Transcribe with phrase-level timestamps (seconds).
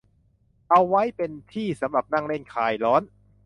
[0.69, 3.01] เอาไว้เป็นที่สำหรับนั่งเล่นคลายร้อน